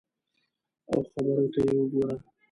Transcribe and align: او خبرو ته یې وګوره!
او 0.91 0.99
خبرو 1.09 1.45
ته 1.53 1.59
یې 1.65 1.73
وګوره! 1.77 2.15